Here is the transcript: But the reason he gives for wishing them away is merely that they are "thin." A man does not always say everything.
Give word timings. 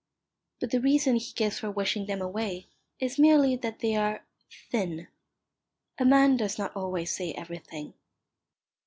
But 0.59 0.71
the 0.71 0.81
reason 0.81 1.15
he 1.17 1.31
gives 1.31 1.59
for 1.59 1.69
wishing 1.69 2.07
them 2.07 2.23
away 2.23 2.65
is 2.99 3.19
merely 3.19 3.55
that 3.57 3.81
they 3.81 3.95
are 3.95 4.25
"thin." 4.71 5.09
A 5.99 6.05
man 6.05 6.37
does 6.37 6.57
not 6.57 6.75
always 6.75 7.15
say 7.15 7.33
everything. 7.33 7.93